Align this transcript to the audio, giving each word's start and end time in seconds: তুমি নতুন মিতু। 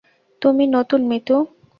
তুমি 0.41 0.63
নতুন 0.67 1.01
মিতু। 1.07 1.35